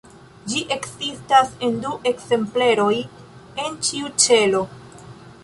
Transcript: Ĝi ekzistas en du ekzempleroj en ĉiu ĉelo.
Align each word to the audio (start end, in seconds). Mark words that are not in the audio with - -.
Ĝi 0.51 0.61
ekzistas 0.75 1.51
en 1.67 1.77
du 1.83 1.91
ekzempleroj 2.13 2.89
en 3.67 3.79
ĉiu 3.91 4.13
ĉelo. 4.27 4.65